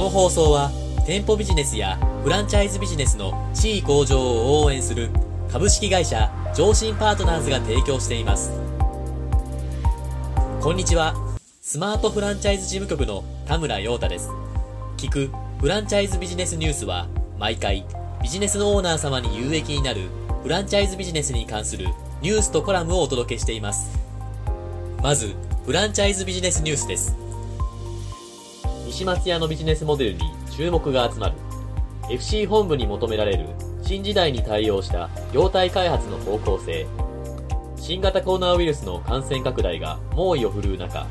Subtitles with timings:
[0.00, 0.70] この放送は
[1.04, 5.10] 店舗ビジネスやフランチャイズビジネスの地位向上を応援する
[5.52, 8.50] 株式会社上信パートナーズが提供しています。
[10.62, 11.14] こんにちは。
[11.60, 14.30] スマートフランチャイズ事務局の田村陽太です。
[14.96, 17.06] 聞くフランチャイズビジネスニュースは
[17.38, 17.84] 毎回
[18.22, 20.08] ビジネスのオーナー様に有益になる
[20.42, 21.88] フランチャイズビジネスに関する
[22.22, 23.98] ニュースとコラムをお届けしています。
[25.02, 25.34] まず
[25.66, 27.14] フランチャイズビジネスニュースです。
[28.90, 30.20] 西松屋のビジネスモデルに
[30.50, 31.34] 注目が集まる。
[32.10, 33.46] FC 本部に求められる
[33.82, 36.88] 新時代に対応した業態開発の方向性。
[37.76, 41.06] 新型コロナウイルスの感染拡大が猛威を振るう中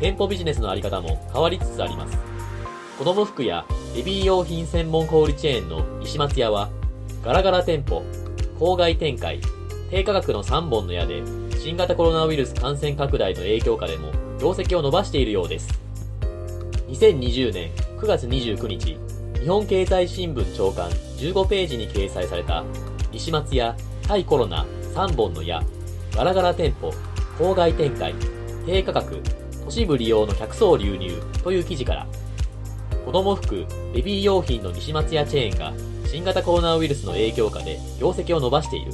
[0.00, 2.16] 店舗ビジネスのあり方も変わりつつあります。
[2.96, 6.70] 子供服やベビー用品専門小売チェーンの西松屋は
[7.24, 8.04] ガラガラ店舗
[8.60, 9.40] 郊外展開
[9.90, 11.24] 低価格の3本の矢で
[11.58, 15.85] 新型コロナウイルス感染拡大の影響下でも業績を伸ばしているようです。
[16.88, 18.98] 2020年9月29日
[19.40, 22.64] 日本経済新聞長官15ページに掲載された
[23.12, 25.62] 西松屋対コロナ3本の矢
[26.14, 26.90] ガラガラ店舗
[27.38, 28.14] 郊外展開
[28.64, 29.22] 低価格
[29.64, 32.06] 都市部利用の客層流入という記事から
[33.04, 35.72] 子供服ベビー用品の西松屋チェーンが
[36.06, 38.92] 新型コロナウイルスの影響下で業績を伸ばしている。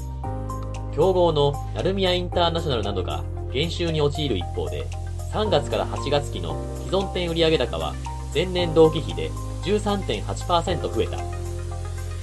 [0.94, 4.86] 競合の成宮インターナショナルなどが減収に陥る一方で
[5.32, 7.94] 3月から8月期の既存店売上高は
[8.34, 9.30] 前年同期比で
[9.64, 11.18] 13.8%増えた。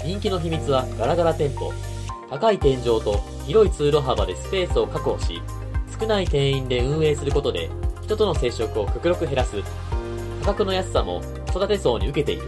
[0.05, 1.73] 人気の秘密はガラガラ店舗。
[2.29, 5.41] 高い天井と広い通路幅でスペースを確保し、
[5.99, 7.71] 少ない店員で運営することで
[8.03, 9.63] 人との接触を極力減らす。
[10.41, 12.43] 価格の安さも育て層に受けている。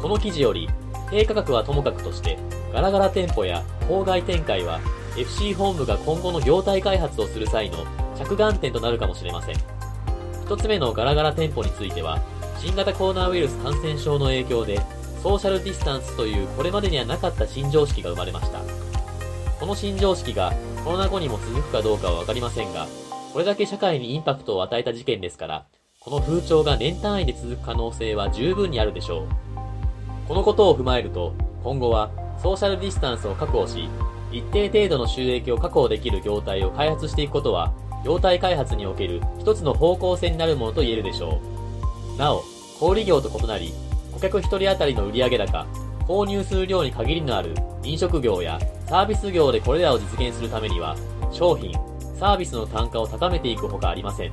[0.00, 0.68] この記事より、
[1.10, 2.38] 低価格はともかくとして、
[2.72, 4.80] ガラガラ店舗や郊外展開は
[5.18, 7.78] FC 本部が今後の業態開発をする際の
[8.16, 9.56] 着眼点となるかもしれません。
[10.44, 12.20] 一つ目のガラガラ店舗については、
[12.58, 14.80] 新型コロナウイルス感染症の影響で、
[15.22, 18.60] ソーシャルディスタンスというこれまでにはなかった新常識が生まれました。
[19.58, 20.52] この新常識が
[20.84, 22.86] コロナ後にも続くかどうかはわかりませんが、
[23.32, 25.66] これだけ社会にインパクトを与えた事件ですから、
[26.00, 29.28] この風潮が年単位で続く可能性は十分にあるでしょう。
[30.28, 31.34] このことを踏まえると、
[31.64, 33.88] 今後はソーシャルディスタンスを確保し、
[34.30, 37.72] 一定程度の収益を確保できる業態を開発していくことは
[38.04, 41.40] 業態開発における一つの方向性になるものと言えるでしょ
[42.16, 42.18] う。
[42.18, 42.42] なお、
[42.78, 43.72] 小売業と異なり、
[44.12, 45.66] 顧客一人当たりの売上高、
[46.06, 50.96] 購入する量に限りのある飲食業やサービス業でこれらを実現するためには、
[51.32, 51.72] 商品、
[52.18, 54.32] サービスの単価を高めていくほかありません。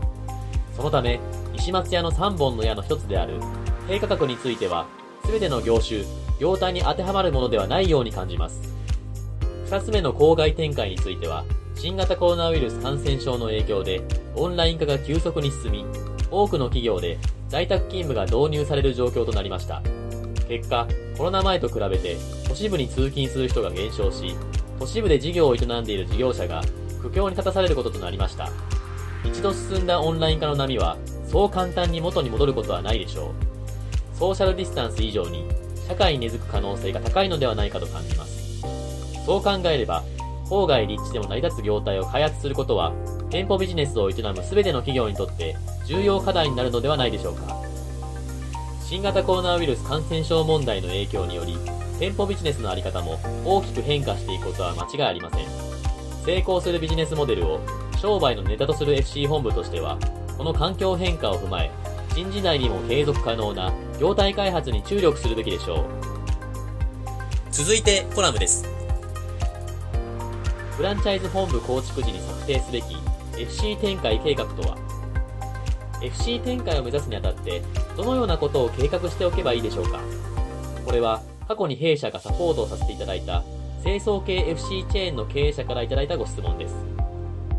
[0.75, 1.19] そのため、
[1.53, 3.39] 石松屋の3本の矢の一つである、
[3.87, 4.85] 低価格については、
[5.25, 6.03] すべての業種、
[6.39, 8.75] 業態に当てはまるものではないように感じます。
[9.65, 11.43] 二つ目の郊外展開については、
[11.75, 14.01] 新型コロナウイルス感染症の影響で、
[14.35, 15.85] オンライン化が急速に進み、
[16.29, 17.17] 多くの企業で
[17.49, 19.81] 在宅勤務が導入される状況となりました。
[20.47, 20.87] 結果、
[21.17, 22.15] コロナ前と比べて
[22.47, 24.35] 都市部に通勤する人が減少し、
[24.79, 26.61] 都市部で事業を営んでいる事業者が
[27.01, 28.51] 苦境に立たされることとなりました。
[29.23, 33.33] 一度進んだオンライン化の波は、そう簡単に元に戻ることはないでしょ
[34.13, 34.17] う。
[34.17, 35.43] ソーシャルディスタンス以上に、
[35.87, 38.34] 社会に根付く可能性が高いのではないかと感じます。
[39.25, 40.03] そう考えれば、
[40.49, 42.93] 郊外立地でも成り立つ業態を開発することは、
[43.29, 45.55] 店舗ビジネスを営む全ての企業にとって
[45.85, 47.55] 重要課題になるのではないでしょうか。
[48.87, 51.57] 新型コロナウイルス感染症問題の影響により、
[51.99, 55.45] 店舗ビジネスのあり方も大きく変化していくことは間違いありません。
[56.23, 57.59] 成功するビジネスモデルを
[57.97, 59.97] 商売のネタとする FC 本部としては、
[60.37, 61.71] この環境変化を踏まえ、
[62.13, 65.85] 新時代にも継続可能な業態開発に注力するべきでしょう。
[67.51, 68.74] 続いてコラムです。
[70.75, 72.97] フランチャイズ本部構築時に策定すべき
[73.37, 74.77] FC 展開計画とは
[76.01, 77.61] ？FC 展開を目指すにあたって
[77.95, 80.01] どのようなことを計画しておけばいいでしょうか？
[80.85, 83.43] これは過去に弊社がサポートをさせていただいた
[83.83, 86.75] 清掃系 FC チェーンの経営者からいただいたご質問です。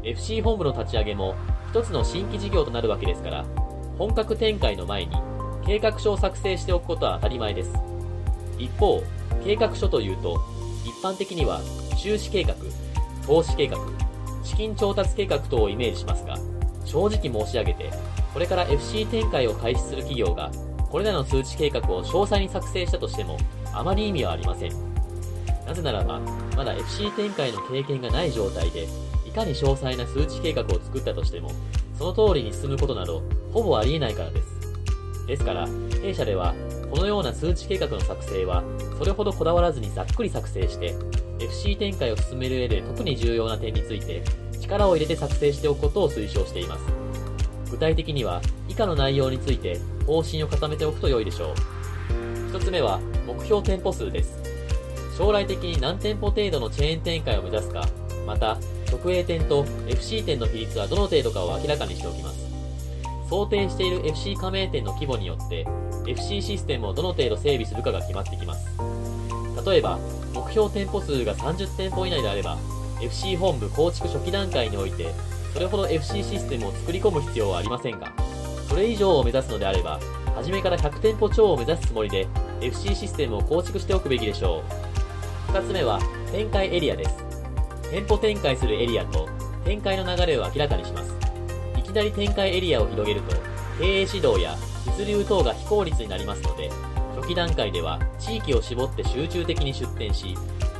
[0.02, 1.34] FC 本部の立ち上げも
[1.70, 3.44] 一つの新規事業となるわけですから
[3.96, 5.16] 本格展開の前に
[5.64, 7.72] 計画書を作成しておくことは当たり前です。
[8.58, 9.02] 一方
[9.42, 10.38] 計画書というと
[10.84, 11.60] 一般的には
[11.96, 12.54] 収支計画
[13.26, 13.76] 投資計画、
[14.44, 16.36] 資金調達計画等をイメージしますが、
[16.84, 17.90] 正直申し上げて、
[18.32, 20.50] これから FC 展開を開始する企業が、
[20.90, 23.36] これらの数値計画を詳細に作成したとしても、
[23.72, 24.72] あまり意味はありません。
[25.66, 26.20] なぜならば、
[26.56, 28.86] まだ FC 展開の経験がない状態で、
[29.26, 31.50] いかに詳細な数値計画を作ったとしても、
[31.98, 35.26] その通りに進むことなど、ほぼありえないからです。
[35.26, 35.66] ですから、
[36.00, 36.54] 弊社では、
[36.90, 38.62] このような数値計画の作成は、
[38.96, 40.94] それほどこだわらずにざっくり作成して、
[41.40, 44.22] FC 展開を進める上で特に重要な点について、
[44.60, 46.84] 力を入れて作成しておくことを推奨しています。
[47.70, 51.54] 具体的には、以下の内容について方針を固めておくと良いでしょう。
[52.56, 54.38] 1つ目は目標店舗数です。
[55.16, 57.86] 将来的に何店舗程度のチェーン展開を目指すか、
[58.26, 58.58] また、
[58.90, 62.46] 直営店と FC 店の比率はどの程度かを明らかにしておきます。
[63.28, 65.66] 想定している FC 加盟店の規模によって、
[66.06, 68.66] FC システムをどの程度整備するかが決まってきます。
[69.66, 69.98] 例えば、
[70.56, 72.56] 標店舗数が30店舗以内であれば、
[73.02, 75.12] FC 本部構築初期段階において、
[75.52, 78.10] それほど FC システムを作り込む必要はありませんが、
[78.66, 80.00] それ以上を目指すのであれば、
[80.34, 82.26] 初めから100店舗超を目指すつもりで、
[82.62, 84.62] FC システムを構築しておくべきでしょ
[85.50, 85.52] う。
[85.52, 86.00] 2つ目は、
[86.32, 87.14] 展開エリアです。
[87.90, 89.28] 店舗展開するエリアと、
[89.64, 91.14] 展開の流れを明らかにします。
[91.76, 93.36] いきなり展開エリアを広げると、
[93.78, 94.56] 経営指導や
[94.86, 96.70] 物流等が非効率になりますので、
[97.34, 100.36] 段階では地域を絞って集中的に出店し、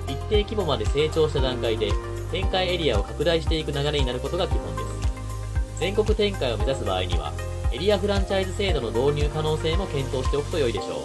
[0.06, 1.90] 一定規模まで成長した段階で
[2.30, 5.78] 展開エリアを拡大していく流れになることが基本です。
[5.80, 7.32] 全国展開を目指す場合には、
[7.72, 11.02] エリアフランチャイズ制度の導入可能性も検討しておくと良いでしょ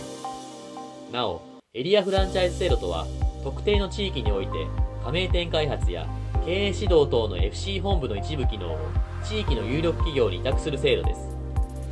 [1.10, 1.14] う。
[1.14, 1.42] なお、
[1.74, 3.06] エリアフランチャイズ制度とは、
[3.44, 4.68] 特定の地域において、
[5.04, 6.08] 加盟店開発や
[6.46, 8.78] 経営指導等の FC 本部の一部機能を
[9.24, 11.28] 地域の有力企業に委託する制度です。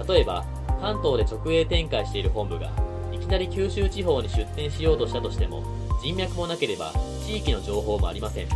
[0.08, 0.46] 例えば、
[0.82, 2.72] 関東で直営展開している本部が、
[3.30, 5.64] きなり九州地方に出店しようとしたとしても、
[6.02, 6.92] 人脈もなければ
[7.24, 8.48] 地域の情報もありません。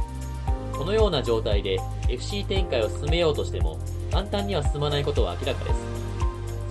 [0.72, 1.78] このような状態で
[2.10, 3.78] FC 展開を進めようとしても、
[4.12, 5.80] 簡単には進まないことは明らかです。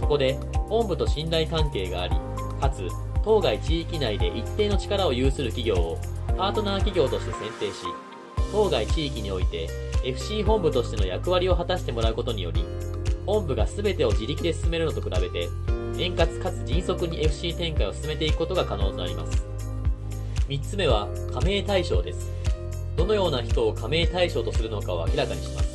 [0.00, 0.37] そこで、
[0.69, 2.16] 本部と信頼関係があり、
[2.60, 2.88] かつ、
[3.25, 5.99] 当該地域内で一定の力を有する企業を
[6.37, 7.84] パートナー企業として選定し、
[8.50, 9.69] 当該地域において
[10.04, 12.64] FC 本部としての役割を果たしてもらうことにより、
[13.26, 15.49] 本部が全てを自力で進めるのと比べて、
[15.99, 19.44] 円滑かつ迅速に FC 展開を進めていくことが可能となります。
[20.49, 22.31] 3つ目は、加盟対象です。
[22.97, 25.73] どのような人を加盟対象とするのかを明らかにします。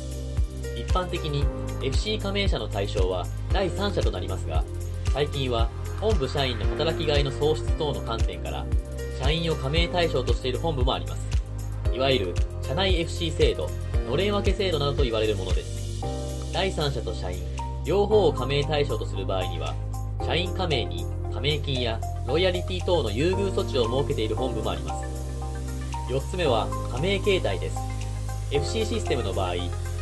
[0.76, 1.44] 一般的に
[1.82, 4.64] FC 加盟者の対象は第三者となりますが、
[5.12, 5.68] 最近は
[6.00, 8.64] 本部社員の働きがいの創出等の観点から、
[9.20, 11.26] 社員を加盟対象としている本部もあります。
[11.92, 13.68] いわゆる、社内 FC 制度、
[14.08, 16.00] のれん分け制度などと言われるものです。
[16.52, 17.40] 第三者と社員、
[17.84, 19.74] 両方を加盟対象とする場合には、
[20.24, 25.08] 社員加盟に加盟金やロイヤリティ等の優遇措置を設けている本部もあります。
[26.12, 27.76] 4つ目は、加盟形態です。
[28.50, 29.54] FC システムの場合、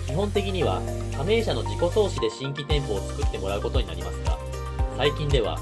[0.07, 0.81] 基本的には
[1.17, 4.39] 加盟者の自己投資で新規店舗を作ってもらうことになりますが、
[4.97, 5.59] 最近では、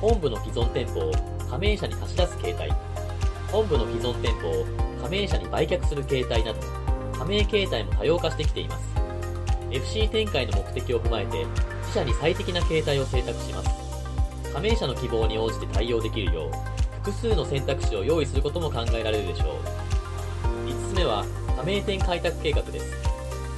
[0.00, 1.12] 本部の既存店舗を
[1.50, 2.70] 加盟者に貸し出す形態、
[3.50, 4.66] 本部の既存店舗を
[5.02, 6.60] 加盟者に売却する形態など、
[7.18, 8.88] 加盟形態も多様化してきています。
[9.70, 11.46] FC 展開の目的を踏まえて、
[11.82, 13.79] 自社に最適な形態を選択します。
[14.52, 16.50] 加盟者の希望に応じて対応できるよう、
[17.02, 19.58] 複数の選択肢を用意することも考えられるでしょ
[20.66, 20.68] う。
[20.68, 21.24] 5つ目は、
[21.56, 23.10] 加盟店開拓計画です。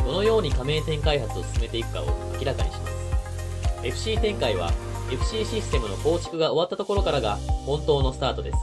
[0.04, 2.06] どのように加盟店開発を進めていくかを
[2.38, 2.92] 明らかにします。
[3.84, 4.70] FC 展開は
[5.10, 7.36] FC システムの構築が終わったところからが
[7.66, 8.58] 本当のスタートです。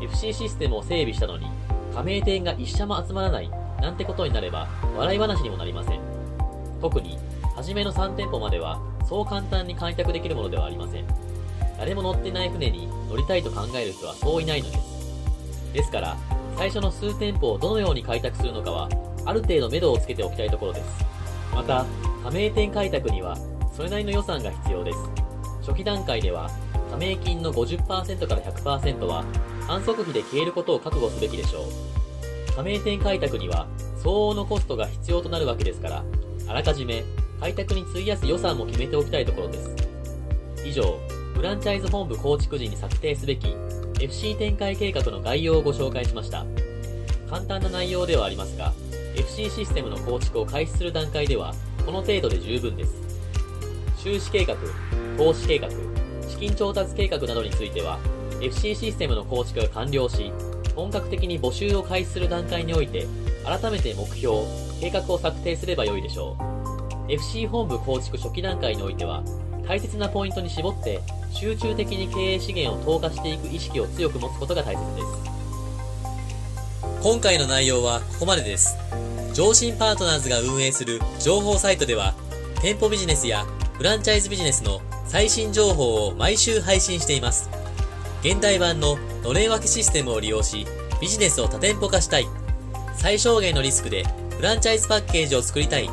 [0.00, 1.46] FC システムを整備したのに、
[1.94, 3.50] 加盟店が一社も集まらない
[3.80, 6.00] なんてことになれば笑い話にもなりません。
[6.80, 7.18] 特に、
[7.56, 11.27] 初めの3店舗まではそう簡単に開拓できるものではありません。
[11.78, 15.72] 誰も乗ってない船に乗りたいと考える人はそういないのです。
[15.72, 16.16] ですから、
[16.56, 18.88] 最初の数店舗をどのように開拓するのかは、
[19.24, 21.04] ある程度目処をつけておきたいところです。
[21.54, 21.86] また、
[22.24, 23.36] 加盟店開拓には、
[23.74, 24.98] それなりの予算が必要です。
[25.60, 26.50] 初期段階では、
[26.90, 29.24] 加盟金の50%から100%は
[29.66, 32.56] 反則費で消えることを覚悟すべきでしょう。
[32.56, 33.68] 加盟店開拓には
[34.02, 36.04] 相応のコストが必要となるわけですから、
[36.48, 37.04] あらかじめ
[37.40, 39.76] 開拓に費やす予算も決めておきたいところです。
[40.64, 40.98] 以上、
[41.38, 43.54] フランチャイズ本部構築時に策定すべき
[44.00, 46.44] FC 展開計画の概要をご紹介しました。
[47.30, 48.72] 簡単な内容ではありますが、
[49.14, 51.54] FC システムの構築を開始する段階では、
[51.86, 52.96] この程度で十分です。
[54.02, 54.56] 収支計画、
[55.16, 55.68] 投資計画、
[56.28, 58.00] 資金調達計画などについては、
[58.42, 60.32] FC システムの構築が完了し、
[60.74, 63.06] 本格的に募集を開始する段階において、
[63.44, 64.38] 改めて目標、
[64.80, 66.36] 計画を策定すればよいでしょ
[67.08, 67.12] う。
[67.12, 69.22] FC 本部構築初期段階においては、
[69.68, 71.00] 大切なポイントに絞って、
[71.32, 75.06] 集中的に経営資源を投下していく意識を強く持つことが大切です。
[77.02, 78.76] 今回の内容はここまでです。
[79.34, 82.14] 上信パートナーズが運営する情報サイトでは、
[82.60, 87.48] 店舗ビジネスやフランチャイズビジネスの最新情報を毎週配信しています。
[88.20, 90.66] 現代版ののれん分けシステムを利用し、
[91.00, 92.26] ビジネスを多店舗化したい。
[92.96, 94.04] 最小限のリスクで
[94.36, 95.88] フランチャイズパッケージを作りたい。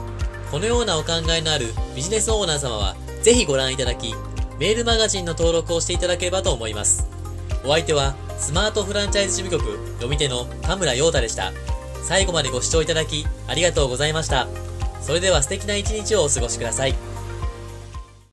[0.50, 4.16] このようなお考えのあるビジネスオーナー様は、ぜひご覧いただき、
[4.60, 7.08] メールマガジンの登録をしていただければと思います。
[7.64, 11.52] お相手は、スマートフランチャイズ事務局読み手の田村陽太でした。
[12.04, 14.48] 最後までご視聴いただき、ありがとうございました。
[15.02, 17.15] それでは素敵な一日をお過ごしください。